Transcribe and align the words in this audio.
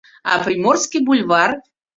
А 0.29 0.31
Приморский 0.45 1.05
бульвар! 1.07 1.51